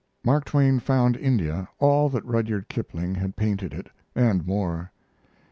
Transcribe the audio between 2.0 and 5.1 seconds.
that Rudyard Kipling had painted it and more.